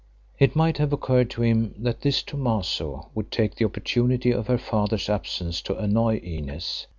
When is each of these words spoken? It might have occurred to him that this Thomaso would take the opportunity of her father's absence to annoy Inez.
It 0.39 0.55
might 0.55 0.79
have 0.79 0.91
occurred 0.91 1.29
to 1.29 1.43
him 1.43 1.75
that 1.77 2.01
this 2.01 2.23
Thomaso 2.23 3.11
would 3.13 3.29
take 3.29 3.53
the 3.53 3.65
opportunity 3.65 4.31
of 4.31 4.47
her 4.47 4.57
father's 4.57 5.09
absence 5.11 5.61
to 5.61 5.77
annoy 5.77 6.15
Inez. 6.23 6.87